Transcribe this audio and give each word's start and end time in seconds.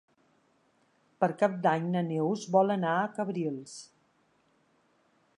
Per 1.23 1.27
Cap 1.41 1.59
d'Any 1.65 1.85
na 1.95 2.01
Neus 2.07 2.45
vol 2.55 2.75
anar 2.77 2.93
a 3.01 3.11
Cabrils. 3.19 3.75